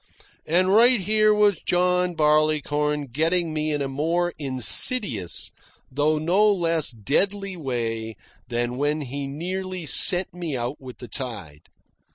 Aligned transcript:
And 0.47 0.73
right 0.73 0.99
here 0.99 1.31
was 1.31 1.61
John 1.61 2.15
Barleycorn 2.15 3.11
getting 3.13 3.53
me 3.53 3.71
in 3.71 3.83
a 3.83 3.87
more 3.87 4.33
insidious 4.39 5.51
though 5.91 6.17
no 6.17 6.51
less 6.51 6.89
deadly 6.89 7.55
way 7.55 8.15
than 8.47 8.77
when 8.77 9.01
he 9.01 9.27
nearly 9.27 9.85
sent 9.85 10.33
me 10.33 10.57
out 10.57 10.81
with 10.81 10.97
the 10.97 11.07
tide. 11.07 11.69